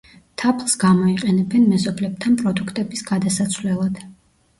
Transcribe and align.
თაფლს 0.41 0.75
გამოიყენებენ 0.83 1.67
მეზობლებთან 1.73 2.37
პროდუქტების 2.39 3.05
გადასაცვლელად. 3.11 4.01